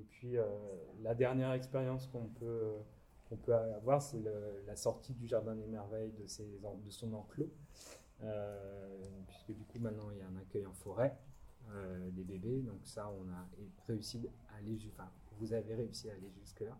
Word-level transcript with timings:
Et 0.00 0.04
puis 0.04 0.36
la 1.02 1.14
dernière 1.14 1.52
expérience 1.52 2.06
qu'on 2.06 2.26
peut, 2.26 2.72
peut 3.44 3.54
avoir, 3.54 4.00
c'est 4.00 4.22
la 4.66 4.76
sortie 4.76 5.12
du 5.12 5.26
Jardin 5.26 5.54
des 5.54 5.66
Merveilles 5.66 6.12
de, 6.12 6.26
ses, 6.26 6.44
de 6.44 6.90
son 6.90 7.12
enclos. 7.12 7.50
puisque 9.26 9.52
du 9.52 9.64
coup 9.64 9.78
maintenant 9.78 10.10
il 10.10 10.18
y 10.18 10.22
a 10.22 10.26
un 10.26 10.36
accueil 10.36 10.66
en 10.66 10.72
forêt 10.72 11.16
des 12.12 12.24
bébés, 12.24 12.62
donc 12.62 12.80
ça 12.84 13.10
on 13.10 13.28
a 13.30 13.46
réussi 13.86 14.26
à 14.48 14.56
aller, 14.56 14.78
enfin 14.94 15.08
vous 15.38 15.52
avez 15.52 15.74
réussi 15.74 16.10
à 16.10 16.14
aller 16.14 16.30
jusque 16.40 16.60
là, 16.60 16.76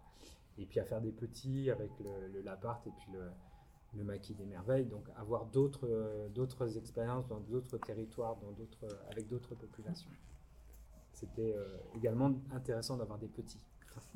et 0.59 0.64
puis 0.66 0.80
à 0.80 0.84
faire 0.84 1.00
des 1.00 1.12
petits 1.12 1.71
avec 1.71 1.91
le, 2.00 2.29
le 2.29 2.41
Lapart 2.41 2.82
et 2.87 2.91
puis 2.91 3.12
le, 3.12 3.30
le 3.96 4.05
maquis 4.05 4.34
des 4.34 4.45
merveilles, 4.45 4.87
donc 4.87 5.09
avoir 5.16 5.46
d'autres 5.46 5.89
euh, 5.89 6.77
expériences 6.77 7.27
dans 7.27 7.41
d'autres 7.41 7.79
territoires, 7.79 8.37
dans 8.37 8.55
avec 9.11 9.29
d'autres 9.29 9.55
populations. 9.55 10.11
C'était 11.21 11.55
euh, 11.55 11.77
également 11.95 12.32
intéressant 12.50 12.96
d'avoir 12.96 13.18
des 13.18 13.29
petits. 13.29 13.61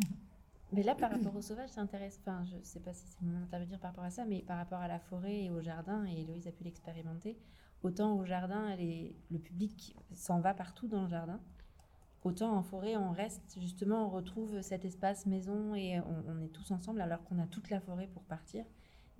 Mais 0.72 0.82
là, 0.82 0.94
par 0.94 1.10
rapport 1.10 1.36
au 1.36 1.42
sauvage, 1.42 1.68
c'est 1.70 1.80
intéressant. 1.80 2.20
Enfin, 2.22 2.44
je 2.46 2.56
ne 2.56 2.62
sais 2.62 2.80
pas 2.80 2.94
si 2.94 3.06
c'est 3.06 3.22
mon 3.22 3.42
intervenir 3.42 3.78
par 3.78 3.90
rapport 3.90 4.04
à 4.04 4.10
ça, 4.10 4.24
mais 4.24 4.42
par 4.42 4.56
rapport 4.56 4.80
à 4.80 4.88
la 4.88 4.98
forêt 4.98 5.44
et 5.44 5.50
au 5.50 5.60
jardin, 5.60 6.04
et 6.06 6.22
Héloïse 6.22 6.48
a 6.48 6.52
pu 6.52 6.64
l'expérimenter, 6.64 7.38
autant 7.84 8.16
au 8.16 8.24
jardin, 8.24 8.74
le 8.76 9.38
public 9.38 9.94
s'en 10.12 10.40
va 10.40 10.52
partout 10.52 10.88
dans 10.88 11.02
le 11.02 11.08
jardin, 11.08 11.38
autant 12.24 12.56
en 12.56 12.64
forêt, 12.64 12.96
on 12.96 13.12
reste, 13.12 13.56
justement, 13.60 14.06
on 14.06 14.10
retrouve 14.10 14.62
cet 14.62 14.84
espace 14.84 15.26
maison 15.26 15.76
et 15.76 16.00
on 16.00 16.40
est 16.42 16.48
tous 16.48 16.72
ensemble 16.72 17.00
alors 17.02 17.22
qu'on 17.22 17.38
a 17.38 17.46
toute 17.46 17.70
la 17.70 17.80
forêt 17.80 18.08
pour 18.08 18.24
partir. 18.24 18.64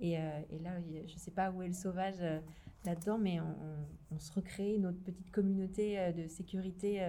Euh, 0.03 0.41
et, 0.51 0.59
là, 0.59 0.81
je 1.07 1.13
ne 1.13 1.19
sais 1.19 1.31
pas 1.31 1.51
où 1.51 1.63
est 1.63 1.69
le 1.69 1.73
sauvage 1.73 2.21
euh, 2.21 2.41
là-dedans, 2.85 3.19
mais 3.19 3.41
on, 3.41 4.19
se 4.19 4.33
recrée 4.33 4.79
notre 4.79 5.03
petite 5.03 5.31
communauté 5.33 5.99
euh, 5.99 6.13
de 6.13 6.29
sécurité 6.29 7.05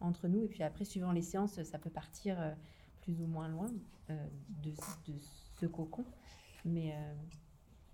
entre 0.00 0.28
nous. 0.28 0.42
Et 0.42 0.48
puis 0.48 0.62
après, 0.62 0.84
suivant 0.84 1.12
les 1.12 1.22
séances, 1.22 1.62
ça 1.62 1.78
peut 1.78 1.90
partir 1.90 2.36
plus 3.02 3.20
ou 3.22 3.26
moins 3.26 3.48
loin 3.48 3.66
de, 4.08 4.72
ce 5.60 5.66
cocon. 5.66 6.04
Mais, 6.64 6.94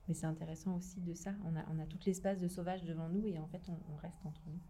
mais 0.09 0.15
c'est 0.15 0.27
intéressant 0.27 0.77
aussi 0.77 1.01
de 1.01 1.15
ça. 1.15 1.33
On 1.45 1.57
a, 1.57 1.65
on 1.73 1.79
a 1.79 1.87
tout 1.87 1.99
l'espace 2.07 2.41
de 2.41 2.49
sauvage 2.49 2.83
devant 2.85 3.09
nous 3.09 3.27
et 3.27 3.39
en 3.39 3.47
fait, 3.47 3.63
on, 3.69 3.97
reste 3.97 4.25
entre 4.25 4.43
nous. 4.47 4.61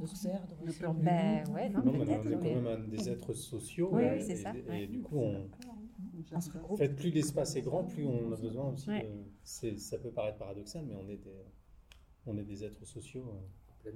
De 0.00 0.06
serre, 0.06 0.46
de 0.48 1.02
ben, 1.02 1.48
ouais, 1.50 1.68
non, 1.68 1.80
non, 1.84 1.92
on 1.94 2.02
est 2.02 2.54
quand 2.54 2.60
même 2.60 2.88
des 2.88 3.08
êtres 3.08 3.32
sociaux. 3.34 3.88
Oui, 3.92 4.02
oui 4.10 4.20
c'est 4.20 4.34
ça. 4.34 4.52
Et, 4.72 4.88
du 4.88 5.00
coup, 5.00 5.16
on, 5.16 5.48
en 6.68 6.76
fait, 6.76 6.94
plus 6.94 7.10
l'espace 7.10 7.56
est 7.56 7.62
grand, 7.62 7.84
plus 7.84 8.04
on 8.04 8.32
a 8.32 8.36
besoin 8.36 8.72
aussi. 8.72 8.90
De, 8.90 9.76
ça 9.76 9.98
peut 9.98 10.10
paraître 10.10 10.38
paradoxal, 10.38 10.84
mais 10.86 10.94
on 10.94 11.08
est 11.08 11.16
des, 11.16 11.44
on 12.26 12.36
est 12.38 12.44
des 12.44 12.64
êtres 12.64 12.84
sociaux. 12.84 13.24
Euh, 13.86 13.90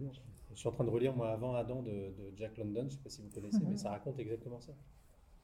je 0.54 0.58
suis 0.58 0.68
en 0.68 0.72
train 0.72 0.84
de 0.84 0.90
relire, 0.90 1.14
moi, 1.14 1.30
Avant 1.30 1.54
Adam 1.54 1.82
de, 1.82 2.12
Jack 2.36 2.56
London, 2.56 2.82
je 2.82 2.84
ne 2.84 2.90
sais 2.90 2.98
pas 2.98 3.10
si 3.10 3.22
vous 3.22 3.30
connaissez, 3.30 3.60
mais 3.64 3.76
ça 3.76 3.90
raconte 3.90 4.18
exactement 4.18 4.60
ça. 4.60 4.72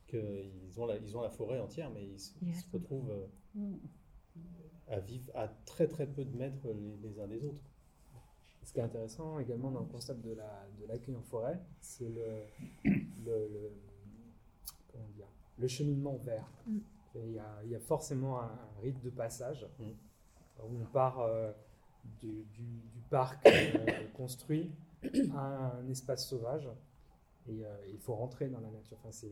Qu'ils 0.06 0.80
ont, 0.80 0.86
la, 0.86 0.97
ils 0.97 1.17
ont 1.17 1.20
la 1.20 1.30
forêt 1.30 1.61
entière, 1.61 1.91
mais 1.91 2.05
ils, 2.05 2.19
se 2.19 2.33
retrouvent 2.72 3.11
euh, 3.11 3.77
à 4.89 4.98
vivre 4.98 5.30
à 5.34 5.48
très 5.67 5.86
très 5.86 6.06
peu 6.06 6.24
de 6.24 6.36
mètres 6.36 6.67
les, 7.02 7.20
uns 7.20 7.28
des 7.28 7.45
autres. 7.45 7.62
Ce 8.64 8.72
qui 8.72 8.80
est 8.80 8.83
intéressant 8.83 9.39
également 9.39 9.70
dans 9.70 9.80
le 9.80 9.86
concept 9.86 10.24
de 10.24 10.36
l'accueil 10.89 11.17
en 11.17 11.22
forêt, 11.22 11.61
c'est 11.80 12.08
le, 12.08 12.45
le 15.61 15.69
cheminement 15.69 16.16
vers. 16.25 16.50
Mm. 16.66 16.78
Il, 17.16 17.70
y 17.70 17.75
a, 17.75 17.80
forcément 17.80 18.41
un, 18.41 18.50
rite 18.83 19.00
de 19.03 19.11
passage 19.11 19.67
mm. 19.78 19.84
où 20.64 20.80
on 20.80 20.84
part 20.86 21.20
euh, 21.20 21.52
du, 22.20 22.47
parc 23.11 23.44
euh, 23.47 24.06
construit 24.14 24.70
à 25.34 25.72
un 25.77 25.89
espace 25.89 26.28
sauvage 26.28 26.69
et 27.48 27.64
euh, 27.64 27.77
il 27.89 27.98
faut 27.98 28.14
rentrer 28.14 28.48
dans 28.48 28.61
la 28.61 28.70
nature. 28.70 28.97
Enfin, 29.05 29.27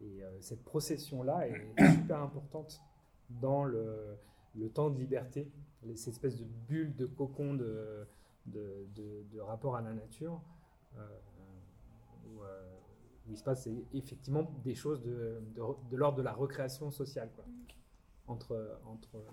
et 0.00 0.22
cette 0.40 0.64
procession-là 0.64 1.46
est 1.48 1.92
super 1.94 2.20
importante 2.20 2.82
dans 3.30 3.64
le, 3.64 4.18
temps 4.74 4.90
de 4.90 4.98
liberté, 4.98 5.50
ces 5.94 6.10
espèces 6.10 6.36
de 6.36 6.44
bulles, 6.44 6.94
de 6.96 7.06
cocons 7.06 7.54
de, 7.54 8.06
de, 8.46 9.40
rapport 9.40 9.76
à 9.76 9.82
la 9.82 9.92
nature 9.92 10.42
où 12.26 12.40
il 13.28 13.36
se 13.36 13.44
passe 13.44 13.68
effectivement 13.92 14.42
des 14.64 14.74
choses 14.74 15.02
de, 15.02 15.40
de, 15.54 15.96
l'ordre 15.96 16.18
de 16.18 16.22
la 16.22 16.32
recréation 16.32 16.90
sociale, 16.90 17.30
quoi, 17.34 17.44
entre, 18.26 18.80
entre 18.86 19.24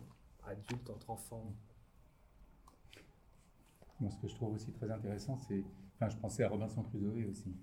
adultes, 0.44 0.90
entre 0.90 1.10
enfants. 1.10 1.54
Moi, 4.00 4.10
ce 4.10 4.18
que 4.18 4.28
je 4.28 4.36
trouve 4.36 4.54
aussi 4.56 4.72
très 4.72 4.90
intéressant, 4.90 5.38
c'est. 5.38 5.64
Enfin, 5.96 6.10
je 6.10 6.18
pensais 6.18 6.44
à 6.44 6.50
Robinson 6.50 6.82
Crusoe 6.84 7.30
aussi. 7.30 7.56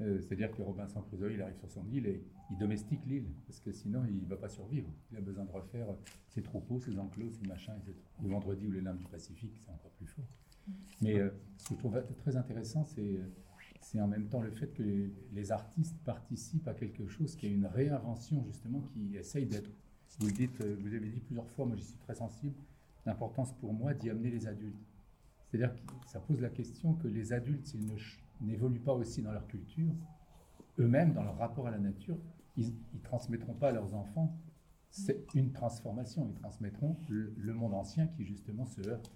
Euh, 0.00 0.20
c'est-à-dire 0.20 0.50
que 0.50 0.60
Robinson 0.60 1.00
Crusoe, 1.02 1.32
il 1.32 1.40
arrive 1.40 1.56
sur 1.56 1.70
son 1.70 1.86
île 1.88 2.06
et 2.06 2.22
il 2.50 2.58
domestique 2.58 3.00
l'île, 3.06 3.28
parce 3.46 3.60
que 3.60 3.72
sinon, 3.72 4.04
il 4.04 4.22
ne 4.22 4.28
va 4.28 4.36
pas 4.36 4.48
survivre. 4.48 4.90
Il 5.12 5.16
a 5.16 5.20
besoin 5.20 5.44
de 5.44 5.52
refaire 5.52 5.86
ses 6.28 6.42
troupeaux, 6.42 6.80
ses 6.80 6.98
enclos, 6.98 7.30
ses 7.30 7.46
machins, 7.46 7.74
etc. 7.78 7.94
Le 8.22 8.28
vendredi 8.28 8.66
ou 8.66 8.72
les 8.72 8.80
lames 8.80 8.98
du 8.98 9.06
Pacifique, 9.06 9.56
c'est 9.60 9.70
encore 9.70 9.92
plus 9.92 10.06
fort. 10.06 10.26
Mais 11.00 11.18
euh, 11.18 11.30
ce 11.58 11.68
que 11.68 11.74
je 11.74 11.78
trouve 11.78 12.02
très 12.18 12.36
intéressant, 12.36 12.84
c'est 12.84 13.18
euh, 13.18 13.30
c'est 13.84 14.00
en 14.00 14.08
même 14.08 14.28
temps 14.28 14.40
le 14.40 14.50
fait 14.50 14.68
que 14.72 14.82
les 15.32 15.52
artistes 15.52 15.96
participent 16.04 16.66
à 16.68 16.74
quelque 16.74 17.06
chose 17.06 17.36
qui 17.36 17.46
est 17.46 17.52
une 17.52 17.66
réinvention 17.66 18.42
justement 18.44 18.80
qui 18.80 19.16
essaye 19.16 19.46
d'être. 19.46 19.70
Vous 20.18 20.26
le 20.26 20.32
dites, 20.32 20.62
vous 20.62 20.94
avez 20.94 21.10
dit 21.10 21.20
plusieurs 21.20 21.48
fois, 21.50 21.66
moi 21.66 21.76
j'y 21.76 21.84
suis 21.84 21.98
très 21.98 22.14
sensible, 22.14 22.54
l'importance 23.04 23.52
pour 23.54 23.72
moi 23.72 23.94
d'y 23.94 24.10
amener 24.10 24.30
les 24.30 24.46
adultes. 24.46 24.86
C'est-à-dire 25.50 25.74
que 25.74 26.08
ça 26.08 26.20
pose 26.20 26.40
la 26.40 26.50
question 26.50 26.94
que 26.94 27.08
les 27.08 27.32
adultes, 27.32 27.66
s'ils 27.66 27.86
n'évoluent 28.40 28.80
pas 28.80 28.94
aussi 28.94 29.22
dans 29.22 29.32
leur 29.32 29.46
culture, 29.46 29.92
eux-mêmes, 30.78 31.12
dans 31.12 31.22
leur 31.22 31.36
rapport 31.36 31.66
à 31.66 31.70
la 31.70 31.78
nature, 31.78 32.16
ils 32.56 32.72
ne 32.94 33.00
transmettront 33.02 33.54
pas 33.54 33.68
à 33.68 33.72
leurs 33.72 33.94
enfants 33.94 34.36
c'est 34.94 35.26
une 35.34 35.52
transformation. 35.52 36.28
Ils 36.28 36.40
transmettront 36.40 36.96
le, 37.08 37.52
monde 37.52 37.74
ancien 37.74 38.06
qui 38.06 38.24
justement 38.24 38.64
se 38.64 38.80
heurte 38.88 39.12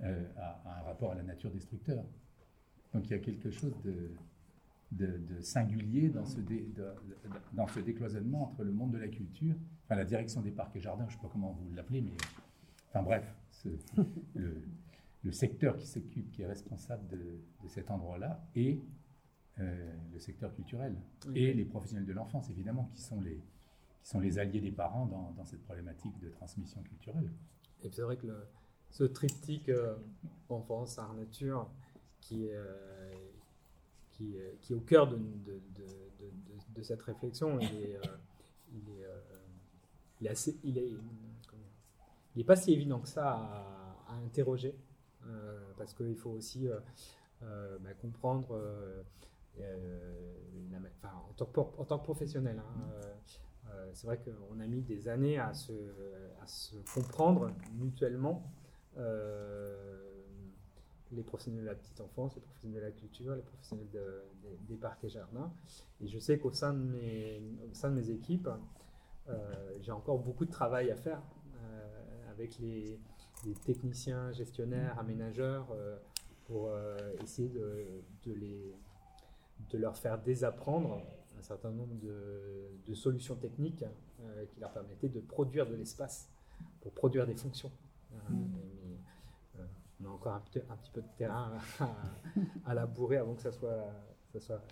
euh, 0.00 0.24
à, 0.36 0.78
un 0.78 0.82
rapport 0.82 1.12
à 1.12 1.14
la 1.14 1.22
nature 1.22 1.50
destructeur. 1.50 2.02
Donc 2.94 3.06
il 3.06 3.10
y 3.10 3.14
a 3.14 3.18
quelque 3.18 3.50
chose 3.50 3.72
de, 3.84 4.10
de, 4.92 5.40
singulier 5.40 6.08
dans 6.08 6.24
ce, 6.24 6.38
dans 7.52 7.66
ce 7.68 7.80
décloisonnement 7.80 8.44
entre 8.44 8.64
le 8.64 8.72
monde 8.72 8.92
de 8.92 8.98
la 8.98 9.08
culture, 9.08 9.54
enfin 9.84 9.96
la 9.96 10.04
direction 10.04 10.40
des 10.40 10.50
parcs 10.50 10.74
et 10.76 10.80
jardins, 10.80 11.06
je 11.08 11.14
ne 11.14 11.20
sais 11.20 11.22
pas 11.22 11.30
comment 11.32 11.52
vous 11.52 11.74
l'appelez, 11.74 12.02
mais 12.02 12.16
enfin 12.88 13.02
bref, 13.02 13.24
le, 14.34 14.62
le, 15.22 15.32
secteur 15.32 15.76
qui 15.76 15.86
s'occupe, 15.86 16.30
qui 16.32 16.42
est 16.42 16.46
responsable 16.46 17.06
de, 17.08 17.68
cet 17.68 17.90
endroit-là, 17.90 18.44
et 18.56 18.80
euh, 19.60 19.94
le 20.12 20.18
secteur 20.18 20.52
culturel, 20.54 20.96
et 21.34 21.52
les 21.52 21.64
professionnels 21.64 22.06
de 22.06 22.12
l'enfance, 22.12 22.50
évidemment, 22.50 22.90
qui 22.94 23.02
sont 23.02 23.20
les, 23.20 23.40
qui 24.02 24.08
sont 24.08 24.18
les 24.18 24.38
alliés 24.38 24.60
des 24.60 24.72
parents 24.72 25.06
dans, 25.06 25.30
dans 25.36 25.44
cette 25.44 25.62
problématique 25.62 26.18
de 26.20 26.30
transmission 26.30 26.82
culturelle. 26.82 27.30
Et 27.82 27.90
c'est 27.90 28.02
vrai 28.02 28.16
que 28.16 28.26
le, 28.26 28.48
ce 28.90 29.04
triptyque 29.04 29.68
euh, 29.68 29.94
enfance, 30.48 30.98
art, 30.98 31.14
nature, 31.14 31.70
qui 32.20 32.46
est, 32.46 32.54
euh, 32.54 33.10
qui, 34.12 34.36
qui, 34.60 34.72
est 34.72 34.76
au 34.76 34.80
cœur 34.80 35.08
de, 35.08 35.16
de, 35.16 35.60
de, 35.78 36.30
de 36.74 36.82
cette 36.82 37.02
réflexion. 37.02 37.58
Il 37.58 37.76
est, 37.82 37.96
euh, 37.96 38.16
il 38.72 38.88
est, 38.90 39.04
euh, 39.04 39.20
il 40.20 40.26
est 40.26 40.30
assez, 40.30 40.58
il 40.62 40.78
est, 40.78 40.90
il 42.34 42.40
est 42.40 42.44
pas 42.44 42.56
si 42.56 42.72
évident 42.72 43.00
que 43.00 43.08
ça 43.08 43.32
à, 43.32 44.14
interroger, 44.26 44.74
parce 45.76 45.94
qu'il 45.94 46.16
faut 46.16 46.30
aussi 46.30 46.68
bah, 47.40 47.94
comprendre. 48.00 48.60
enfin, 49.56 51.14
en, 51.28 51.32
tant 51.34 51.46
que, 51.46 51.60
en, 51.60 51.84
tant 51.84 51.98
que, 51.98 52.04
professionnel, 52.04 52.60
hein, 52.60 53.72
c'est 53.92 54.06
vrai 54.06 54.18
qu'on 54.18 54.60
a 54.60 54.66
mis 54.66 54.82
des 54.82 55.08
années 55.08 55.38
à 55.38 55.54
se, 55.54 55.72
à 56.42 56.46
se 56.46 56.76
comprendre 56.94 57.52
mutuellement 57.78 58.52
les 61.12 61.22
professionnels 61.22 61.62
de 61.62 61.66
la 61.66 61.74
petite 61.74 62.00
enfance, 62.00 62.34
les 62.34 62.40
professionnels 62.40 62.80
de 62.80 62.86
la 62.86 62.92
culture, 62.92 63.34
les 63.34 63.42
professionnels 63.42 63.88
des 64.68 64.76
parcs 64.76 65.02
et 65.04 65.08
jardins. 65.08 65.52
Et 66.00 66.06
je 66.06 66.18
sais 66.18 66.38
qu'au 66.38 66.52
sein, 66.52 66.72
de 66.72 66.78
mes, 66.78 67.42
au 67.70 67.74
sein 67.74 67.90
de 67.90 67.96
mes 67.96 68.10
équipes, 68.10 68.48
euh, 69.28 69.76
j'ai 69.80 69.92
encore 69.92 70.18
beaucoup 70.18 70.44
de 70.44 70.50
travail 70.50 70.90
à 70.90 70.96
faire 70.96 71.22
euh, 71.54 72.30
avec 72.30 72.58
les, 72.58 72.98
techniciens, 73.64 74.32
gestionnaires, 74.32 74.98
aménageurs, 74.98 75.68
euh, 75.72 75.96
pour 76.44 76.72
essayer 77.22 77.48
de, 77.48 78.02
de, 78.24 78.32
les, 78.32 78.74
de 79.70 79.78
leur 79.78 79.96
faire 79.96 80.20
désapprendre 80.20 81.00
un 81.38 81.42
certain 81.42 81.70
nombre 81.70 81.94
de, 82.02 82.92
solutions 82.92 83.36
techniques 83.36 83.84
qui 84.50 84.58
leur 84.58 84.72
permettaient 84.72 85.08
de 85.08 85.20
produire 85.20 85.64
de 85.68 85.76
l'espace 85.76 86.28
pour 86.80 86.90
produire 86.90 87.24
des 87.24 87.36
fonctions. 87.36 87.70
Mmh 88.28 88.79
on 90.02 90.06
a 90.06 90.10
encore 90.10 90.34
un, 90.34 90.40
petit, 90.40 90.58
un 90.68 90.76
petit 90.76 90.90
peu 90.90 91.02
de 91.02 91.08
terrain 91.16 91.52
à, 92.64 92.74
labourer 92.74 93.18
avant 93.18 93.34
que 93.34 93.42
ça 93.42 93.52
soit, 93.52 93.92
ça 94.32 94.40
soit 94.40 94.62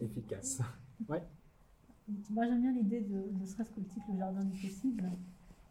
efficace. 0.00 0.60
Ouais. 1.08 1.22
Moi, 2.30 2.46
j'aime 2.46 2.60
bien 2.60 2.72
l'idée 2.72 3.00
de 3.00 3.30
ne 3.38 3.46
serait-ce 3.46 3.70
que 3.70 3.80
le 3.80 3.86
titre 3.86 4.06
Le 4.12 4.18
Jardin 4.18 4.44
du 4.44 4.58
possible, 4.58 5.10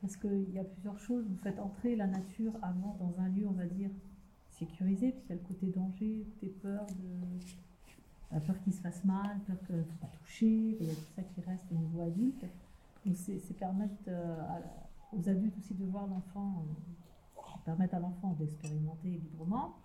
parce 0.02 0.16
qu'il 0.16 0.52
y 0.52 0.60
a 0.60 0.64
plusieurs 0.64 1.00
choses. 1.00 1.26
Vous 1.28 1.38
faites 1.38 1.60
entrer 1.60 1.96
la 1.96 2.08
nature 2.08 2.54
avant 2.62 2.98
dans 3.00 3.20
un 3.20 3.30
lieu, 3.30 3.48
on 3.48 3.54
va 3.54 3.66
dire, 3.66 3.90
sécurisé, 4.50 5.12
puis 5.12 5.24
il 5.26 5.30
y 5.30 5.34
a 5.34 5.36
le 5.36 5.48
côté 5.48 5.68
danger, 5.68 6.18
le 6.18 6.24
côté 6.26 6.48
peur, 6.62 6.86
de... 6.86 7.44
La 8.32 8.40
peur 8.40 8.60
qu'il 8.62 8.74
se 8.74 8.82
fasse 8.82 9.04
mal, 9.06 9.40
peur 9.48 9.58
qu'il 9.66 9.76
ne 9.76 9.84
faut 9.84 9.98
pas 10.02 10.12
toucher, 10.24 10.78
il 10.80 10.88
y 10.88 10.92
a 10.92 10.94
tout 10.94 11.14
ça 11.16 11.24
qui 11.24 11.42
reste 11.42 11.66
au 11.72 11.76
niveau 11.76 12.02
adulte. 12.02 12.46
Donc 13.04 13.16
c'est 13.16 13.58
permettre 13.58 13.96
aux 15.12 15.30
adultes 15.30 15.58
aussi 15.58 15.74
de 15.74 15.86
voir 15.86 16.06
l'enfant, 16.06 16.64
permettre 17.70 17.96
à 17.96 18.00
l'enfant 18.00 18.36
d'expérimenter 18.40 19.10
librement, 19.10 19.76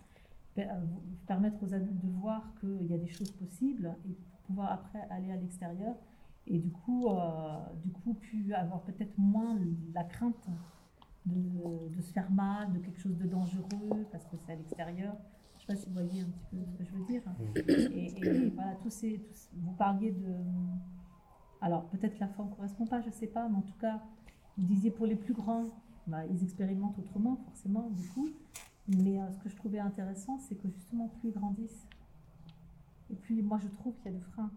permettre 1.27 1.61
aux 1.63 1.73
adultes 1.73 2.03
de 2.03 2.09
voir 2.09 2.41
qu'il 2.59 2.87
y 2.87 2.93
a 2.93 2.97
des 2.97 3.07
choses 3.07 3.31
possibles 3.31 3.95
et 4.09 4.15
pouvoir 4.47 4.71
après 4.71 5.01
aller 5.11 5.31
à 5.31 5.35
l'extérieur 5.35 5.95
et 6.47 6.59
du 6.59 6.71
coup, 6.71 7.07
euh, 7.07 7.59
du 7.83 7.91
coup, 7.91 8.13
pu 8.13 8.53
avoir 8.53 8.81
peut-être 8.81 9.17
moins 9.17 9.57
la 9.93 10.03
crainte 10.03 10.47
de, 11.25 11.89
de, 11.95 12.01
se 12.01 12.11
faire 12.11 12.31
mal, 12.31 12.71
de 12.71 12.79
quelque 12.79 12.99
chose 12.99 13.17
de 13.17 13.25
dangereux 13.25 14.05
parce 14.11 14.25
que 14.25 14.37
c'est 14.37 14.51
à 14.51 14.55
l'extérieur. 14.55 15.15
Je 15.57 15.57
ne 15.57 15.59
sais 15.59 15.67
pas 15.67 15.75
si 15.75 15.87
vous 15.87 15.93
voyez 15.93 16.21
un 16.21 16.25
petit 16.25 16.45
peu 16.51 16.65
ce 16.65 16.77
que 16.77 16.83
je 16.83 16.91
veux 16.91 17.05
dire. 17.05 17.23
Et, 17.87 18.49
voilà, 18.49 18.75
tous 18.75 18.91
ces, 18.91 19.21
vous 19.55 19.73
parliez 19.73 20.11
de. 20.11 20.33
Alors 21.61 21.85
peut-être 21.85 22.19
la 22.19 22.27
forme 22.27 22.49
ne 22.49 22.55
correspond 22.55 22.85
pas, 22.85 23.01
je 23.01 23.07
ne 23.07 23.13
sais 23.13 23.27
pas, 23.27 23.47
mais 23.49 23.57
en 23.57 23.61
tout 23.61 23.77
cas, 23.79 24.03
vous 24.57 24.65
disiez 24.65 24.91
pour 24.91 25.07
les 25.07 25.15
plus 25.15 25.33
grands, 25.33 25.63
bah, 26.07 26.25
ils 26.25 26.43
expérimentent 26.43 26.97
autrement, 26.99 27.37
forcément, 27.45 27.89
du 27.89 28.07
coup. 28.09 28.29
Mais 28.87 29.19
euh, 29.19 29.31
ce 29.31 29.39
que 29.39 29.49
je 29.49 29.55
trouvais 29.55 29.79
intéressant, 29.79 30.37
c'est 30.37 30.55
que 30.55 30.69
justement, 30.69 31.07
plus 31.07 31.29
ils 31.29 31.33
grandissent, 31.33 31.87
et 33.09 33.15
puis 33.15 33.41
moi 33.41 33.59
je 33.61 33.67
trouve 33.67 33.95
qu'il 33.97 34.11
y 34.11 34.15
a 34.15 34.17
des 34.17 34.23
freins. 34.23 34.51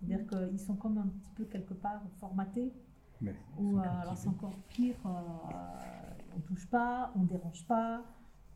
C'est-à-dire 0.00 0.26
qu'ils 0.26 0.58
sont 0.58 0.74
comme 0.74 0.98
un 0.98 1.06
petit 1.06 1.30
peu 1.36 1.44
quelque 1.44 1.74
part 1.74 2.02
formatés. 2.18 2.72
ou 3.58 3.78
euh, 3.78 3.82
alors 3.82 4.16
c'est 4.16 4.28
encore 4.28 4.56
pire, 4.68 4.96
euh, 5.06 5.10
on 6.34 6.38
ne 6.38 6.42
touche 6.42 6.66
pas, 6.68 7.12
on 7.14 7.20
ne 7.20 7.26
dérange 7.26 7.64
pas, 7.66 8.02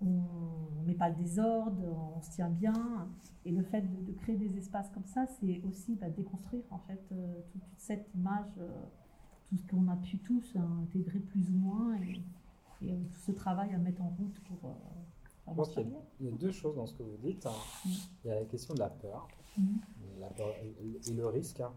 on 0.00 0.06
ne 0.06 0.86
met 0.86 0.94
pas 0.94 1.10
le 1.10 1.14
désordre, 1.14 1.82
on 2.16 2.20
se 2.22 2.30
tient 2.30 2.48
bien. 2.48 3.08
Et 3.44 3.52
le 3.52 3.62
fait 3.62 3.82
de, 3.82 4.12
créer 4.12 4.36
des 4.36 4.56
espaces 4.58 4.90
comme 4.90 5.06
ça, 5.06 5.26
c'est 5.26 5.62
aussi 5.68 5.94
bah, 5.94 6.08
déconstruire 6.08 6.64
en 6.70 6.78
fait 6.78 7.00
toute, 7.52 7.62
cette 7.76 8.08
image, 8.14 8.58
tout 9.48 9.56
ce 9.56 9.66
qu'on 9.66 9.88
a 9.88 9.96
pu 9.96 10.18
tous 10.18 10.56
intégrer 10.82 11.20
plus 11.20 11.48
ou 11.50 11.58
moins, 11.58 11.96
et, 12.02 12.20
tout 12.82 13.20
ce 13.26 13.32
travail 13.32 13.72
à 13.74 13.78
mettre 13.78 14.02
en 14.02 14.14
route 14.18 14.38
pour 14.40 14.76
il 16.20 16.26
y, 16.26 16.28
a, 16.28 16.32
deux 16.32 16.50
choses 16.50 16.74
dans 16.74 16.86
ce 16.86 16.94
que 16.94 17.02
vous 17.02 17.16
dites. 17.22 17.46
Hein. 17.46 17.52
Mm. 17.84 17.90
Il 18.24 18.28
y 18.28 18.30
a 18.32 18.34
la 18.40 18.44
question 18.46 18.74
de 18.74 18.80
la 18.80 18.88
peur, 18.88 19.28
mm. 19.56 19.76
et 21.08 21.12
le 21.12 21.26
risque 21.26 21.60
hein, 21.60 21.72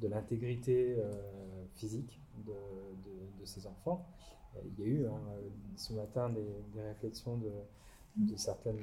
de 0.00 0.08
l'intégrité 0.08 0.96
euh, 0.98 1.12
physique 1.74 2.20
de, 2.46 2.52
ces 3.44 3.66
enfants. 3.66 4.06
Euh, 4.56 4.60
il 4.64 4.84
y 4.84 4.88
a 4.88 4.90
eu 4.90 5.06
hein, 5.06 5.20
ce 5.76 5.92
matin 5.92 6.30
des, 6.30 6.48
réflexions 6.80 7.36
de, 7.36 7.50
mm. 8.16 8.36
certaines 8.36 8.80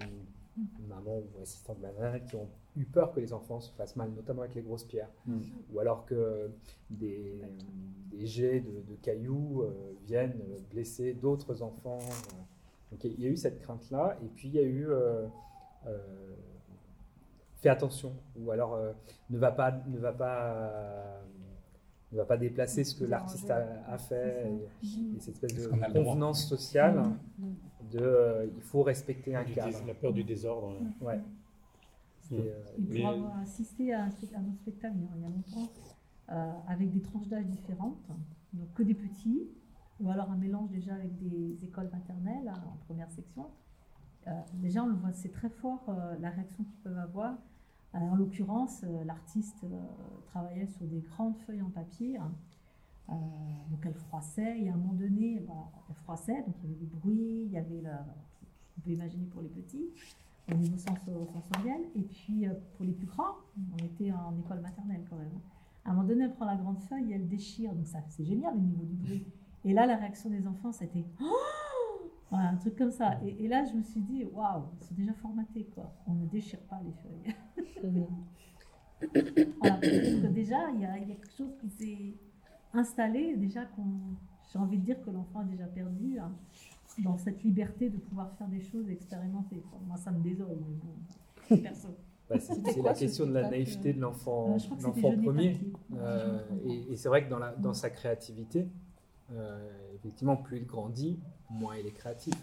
mamans 0.88 1.20
ou 1.20 1.42
assistantes 1.42 1.80
maternelles 1.80 2.26
qui 2.26 2.36
ont 2.36 2.50
eu 2.76 2.86
peur 2.86 3.14
que 3.14 3.20
les 3.20 3.34
enfants 3.34 3.60
se 3.60 3.72
fassent 3.74 3.96
mal, 3.96 4.12
notamment 4.12 4.42
avec 4.42 4.56
les 4.56 4.62
grosses 4.62 4.84
pierres, 4.84 5.10
ou 5.74 5.80
alors 5.80 6.06
que 6.06 6.52
des, 6.90 7.42
jets 8.20 8.62
de, 8.62 8.96
cailloux 9.02 9.62
euh, 9.62 9.94
viennent 10.06 10.40
blesser 10.70 11.14
d'autres 11.14 11.62
enfants. 11.62 12.00
Donc 12.92 13.04
il 13.06 13.20
y 13.20 13.26
a 13.26 13.30
eu 13.30 13.38
cette 13.38 13.62
crainte-là, 13.62 14.18
et 14.24 14.28
puis 14.28 14.50
il 14.50 14.54
y 14.54 14.60
a 14.60 14.64
eu 14.64 14.90
euh, 14.90 15.26
euh, 15.88 15.98
fais 17.62 17.70
attention, 17.70 18.14
ou 18.36 18.52
alors 18.52 18.74
euh, 18.74 18.92
ne 19.30 19.38
va 19.38 19.52
pas, 19.52 19.72
ne 19.88 19.98
va 19.98 20.12
pas, 20.12 21.22
ne 22.12 22.18
va 22.18 22.26
pas 22.26 22.38
déplacer 22.38 22.84
ce 22.84 22.96
que 22.96 23.06
l'artiste 23.06 23.50
a, 23.50 23.98
fait, 23.98 24.52
et, 24.84 25.20
cette 25.20 25.36
espèce 25.36 25.56
de 25.56 25.68
convenance 25.94 26.48
sociale 26.48 27.04
de 27.92 28.52
il 28.56 28.62
faut 28.62 28.84
respecter 28.84 29.36
un 29.36 29.44
cadre. 29.44 29.78
La 29.88 29.94
peur 29.94 30.14
du 30.14 30.24
désordre. 30.24 30.74
Ouais. 31.02 31.20
pour 32.30 33.08
avoir 33.08 33.40
assisté 33.40 33.94
à 33.94 34.06
un, 34.06 34.10
spectacle 34.10 34.96
il 35.16 35.22
y 35.22 35.26
a 35.26 35.30
longtemps, 35.30 35.72
avec 36.68 36.92
des 36.92 37.02
tranches 37.02 37.28
d'âge 37.28 37.46
différentes, 37.46 37.98
donc 38.54 38.74
que 38.74 38.84
des 38.84 38.96
petits, 38.96 39.48
ou 40.02 40.10
alors 40.10 40.30
un 40.32 40.38
mélange 40.38 40.70
déjà 40.72 40.94
avec 40.94 41.16
des 41.18 41.64
écoles 41.64 41.90
maternelles 41.92 42.48
hein, 42.48 42.64
en 42.66 42.78
première 42.86 43.10
section. 43.12 43.48
Euh, 44.28 44.32
déjà, 44.56 44.84
on 44.84 44.88
le 44.88 44.96
voit, 44.96 45.12
c'est 45.14 45.32
très 45.32 45.50
fort 45.50 45.84
euh, 45.90 46.16
la 46.20 46.30
réaction 46.30 46.64
qu'ils 46.64 46.80
peuvent 46.84 46.98
avoir. 46.98 47.34
Euh, 47.94 47.98
en 47.98 48.16
l'occurrence, 48.16 48.84
l'artiste 49.06 49.66
travaillait 50.28 50.68
sur 50.68 50.86
des 50.86 51.00
grandes 51.02 51.38
feuilles 51.46 51.62
en 51.62 51.70
papier. 51.70 52.18
Hein. 52.18 52.32
donc 53.70 53.80
elle 53.86 53.94
froissait, 53.94 54.62
et 54.62 54.70
à 54.70 54.74
un 54.74 54.78
moment 54.78 54.94
donné, 54.94 55.38
elle 55.90 55.96
froissait, 55.96 56.42
donc 56.44 56.56
il 56.64 56.70
y 56.70 56.74
avait 56.74 56.80
du 56.80 56.86
bruit, 56.86 57.44
il 57.46 57.52
y 57.52 57.58
avait, 57.58 57.82
la, 57.82 58.06
on 58.78 58.82
peut 58.82 58.92
imaginer 58.92 59.26
pour 59.26 59.42
les 59.42 59.50
petits, 59.50 59.90
au 60.50 60.56
niveau 60.56 60.78
sensoriel, 60.78 61.82
et 61.96 62.04
puis 62.04 62.46
pour 62.78 62.86
les 62.86 62.94
plus 62.94 63.08
grands, 63.08 63.36
on 63.74 63.86
était 63.86 64.12
en 64.14 64.38
école 64.40 64.62
maternelle 64.62 65.04
quand 65.10 65.18
même. 65.18 65.40
À 65.84 65.90
un 65.90 65.94
moment 65.94 66.08
donné, 66.08 66.26
elle 66.26 66.34
prend 66.34 66.46
la 66.46 66.56
grande 66.56 66.80
feuille 66.80 67.12
et 67.12 67.16
elle 67.16 67.28
déchire, 67.28 67.74
donc 67.74 67.88
ça 67.88 68.00
c'est 68.10 68.24
génial 68.24 68.56
au 68.56 68.60
niveau 68.60 68.84
du 68.84 68.96
bruit. 68.96 69.26
Et 69.66 69.74
là, 69.74 69.86
la 69.86 69.98
réaction 69.98 70.30
des 70.30 70.48
enfants, 70.48 70.72
c'était 70.72 71.06
oh 71.22 71.71
un 72.38 72.56
truc 72.56 72.78
comme 72.78 72.92
ça. 72.92 73.20
Et, 73.26 73.48
là, 73.48 73.64
je 73.66 73.76
me 73.76 73.84
suis 73.84 74.02
dit, 74.02 74.24
waouh, 74.26 74.64
ils 74.80 74.86
sont 74.86 74.96
déjà 74.96 75.14
formatés, 75.14 75.66
quoi. 75.76 75.92
On 76.08 76.14
ne 76.14 76.26
déchire 76.28 76.60
pas 76.62 76.80
les 76.84 76.94
feuilles. 76.94 77.36
Que 79.02 80.28
déjà, 80.28 80.70
il 80.76 80.82
y, 80.82 80.86
a 80.86 81.00
quelque 81.00 81.32
chose 81.36 81.58
qui 81.60 81.70
s'est 81.72 82.14
installé, 82.72 83.36
déjà 83.36 83.66
qu'on, 83.66 84.16
j'ai 84.54 84.60
envie 84.60 84.78
de 84.78 84.84
dire 84.84 85.02
que 85.02 85.10
l'enfant 85.10 85.40
a 85.40 85.44
déjà 85.44 85.66
perdu 85.66 86.20
hein, 86.20 86.32
dans 87.00 87.18
cette 87.18 87.44
liberté 87.44 87.90
de 87.90 87.98
pouvoir 87.98 88.32
faire 88.38 88.48
des 88.48 88.62
choses, 88.62 88.88
expérimenter. 88.90 89.64
Moi, 89.88 89.98
ça 89.98 90.12
me 90.12 90.22
désole, 90.22 90.60
mais 90.68 91.56
bon, 91.56 91.64
personne. 91.64 91.96
Bah, 92.30 92.40
c'est 92.40 92.82
la 92.82 92.94
question 92.94 93.26
de 93.26 93.34
la 93.34 93.50
naïveté 93.50 93.94
de 93.94 94.00
l'enfant, 94.00 94.56
euh, 94.56 94.76
l'enfant 94.82 95.18
premier. 95.18 95.60
Euh, 95.98 96.40
et, 96.90 96.96
c'est 96.96 97.10
vrai 97.10 97.26
que 97.26 97.30
dans, 97.30 97.40
la, 97.40 97.52
dans 97.56 97.74
sa 97.74 97.90
créativité, 97.90 98.68
euh, 99.34 99.70
effectivement, 99.96 100.38
plus 100.38 100.58
il 100.58 100.66
grandit, 100.66 101.20
moins 101.52 101.76
il 101.78 101.88
est 101.88 101.92
créatif. 101.92 102.34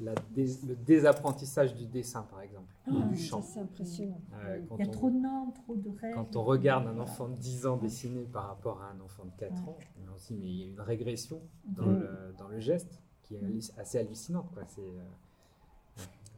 le 0.00 0.74
désapprentissage 0.74 1.74
du 1.74 1.86
dessin, 1.86 2.22
par 2.22 2.42
exemple, 2.42 2.66
ah, 2.86 2.90
du 2.90 3.16
chant. 3.16 3.42
C'est 3.42 3.60
impressionnant. 3.60 4.20
Euh, 4.34 4.60
il 4.78 4.84
y 4.84 4.88
a 4.88 4.90
trop 4.90 5.10
de 5.10 5.16
normes, 5.16 5.52
trop 5.52 5.76
de 5.76 5.88
règles. 5.88 6.14
Quand 6.14 6.36
on 6.36 6.42
regarde 6.42 6.86
un 6.86 6.98
enfant 6.98 7.28
de 7.28 7.36
10 7.36 7.66
ans 7.66 7.76
dessiner 7.76 8.24
par 8.24 8.48
rapport 8.48 8.82
à 8.82 8.90
un 8.90 9.00
enfant 9.00 9.24
de 9.24 9.32
4 9.38 9.68
ans, 9.68 9.78
on 10.02 10.14
aussi, 10.14 10.34
mais 10.34 10.46
il 10.46 10.60
y 10.60 10.64
a 10.64 10.66
une 10.66 10.80
régression 10.80 11.40
dans, 11.64 11.86
le, 11.86 12.34
dans 12.38 12.48
le, 12.48 12.60
geste 12.60 13.00
qui 13.22 13.34
est 13.34 13.78
assez 13.78 13.98
hallucinante. 13.98 14.50
Quoi. 14.52 14.64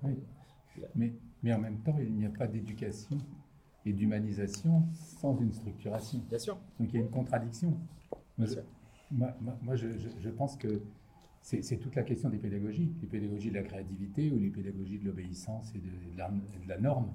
Euh, 0.05 0.15
mais, 0.95 1.15
mais 1.43 1.53
en 1.55 1.59
même 1.59 1.79
temps, 1.81 1.97
il 1.99 2.15
n'y 2.15 2.27
a 2.27 2.31
pas 2.31 2.47
d'éducation 2.47 3.19
et 3.87 3.93
d'humanisation 3.93 4.85
sans 4.93 5.39
une 5.39 5.53
structuration. 5.53 6.21
Bien 6.29 6.39
sûr. 6.39 6.59
Donc 6.79 6.93
il 6.93 6.97
y 6.97 6.99
a 6.99 7.01
une 7.01 7.11
contradiction. 7.11 7.77
Bien 8.37 8.47
sûr. 8.47 8.63
Moi, 9.11 9.75
je, 9.75 10.29
pense 10.31 10.57
que 10.57 10.81
c'est 11.41 11.79
toute 11.79 11.97
la 11.97 12.03
question 12.03 12.29
des 12.29 12.39
pédagogies, 12.39 12.93
les 13.01 13.07
pédagogies 13.07 13.51
de 13.51 13.57
la 13.57 13.63
créativité 13.63 14.31
ou 14.31 14.39
les 14.39 14.51
pédagogies 14.51 14.99
de 14.99 15.07
l'obéissance 15.07 15.73
et 15.75 15.79
de, 15.79 16.69
la, 16.69 16.79
norme. 16.79 17.13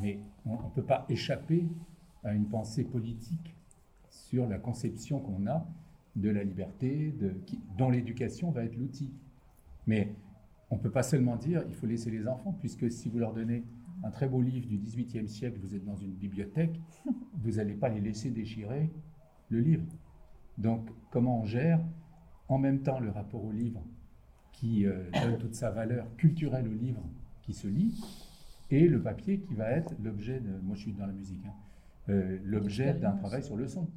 Mais 0.00 0.20
on 0.46 0.52
ne 0.54 0.70
peut 0.74 0.84
pas 0.84 1.04
échapper 1.08 1.66
à 2.22 2.32
une 2.32 2.48
pensée 2.48 2.84
politique 2.84 3.54
sur 4.08 4.46
la 4.48 4.58
conception 4.58 5.18
qu'on 5.20 5.46
a 5.46 5.66
de 6.16 6.30
la 6.30 6.44
liberté, 6.44 7.12
dont 7.76 7.90
l'éducation 7.90 8.50
va 8.50 8.64
être 8.64 8.76
l'outil. 8.76 9.12
Mais 9.86 10.14
on 10.70 10.76
ne 10.76 10.80
peut 10.80 10.90
pas 10.90 11.02
seulement 11.02 11.36
dire 11.36 11.64
il 11.68 11.74
faut 11.74 11.86
laisser 11.86 12.10
les 12.10 12.26
enfants, 12.28 12.56
puisque 12.60 12.90
si 12.90 13.08
vous 13.08 13.18
leur 13.18 13.34
donnez 13.34 13.64
un 14.04 14.10
très 14.10 14.28
beau 14.28 14.40
livre 14.40 14.66
du 14.66 14.78
XVIIIe 14.78 15.28
siècle, 15.28 15.58
vous 15.60 15.74
êtes 15.74 15.84
dans 15.84 15.96
une 15.96 16.12
bibliothèque, 16.12 16.80
vous 17.42 17.52
n'allez 17.52 17.74
pas 17.74 17.88
les 17.88 18.00
laisser 18.00 18.30
déchirer 18.30 18.90
le 19.48 19.60
livre. 19.60 19.84
Donc, 20.56 20.88
comment 21.10 21.40
on 21.40 21.44
gère 21.44 21.80
en 22.48 22.58
même 22.58 22.82
temps 22.82 23.00
le 23.00 23.10
rapport 23.10 23.44
au 23.44 23.52
livre 23.52 23.82
qui 24.52 24.86
euh, 24.86 25.10
donne 25.12 25.38
toute 25.38 25.54
sa 25.54 25.70
valeur 25.70 26.06
culturelle 26.16 26.68
au 26.68 26.74
livre 26.74 27.02
qui 27.42 27.52
se 27.52 27.66
lit 27.66 28.00
et 28.70 28.88
le 28.88 29.00
papier 29.00 29.38
qui 29.40 29.54
va 29.54 29.70
être 29.70 29.94
l'objet. 30.02 30.40
Moi, 30.62 30.74
je 30.76 30.82
suis 30.82 30.92
dans 30.92 31.06
la 31.06 31.12
musique, 31.12 31.44
hein, 31.46 31.52
euh, 32.08 32.38
l'objet 32.44 32.94
d'un 32.94 33.12
travail 33.12 33.42
sur 33.42 33.56
le 33.56 33.66
son. 33.66 33.88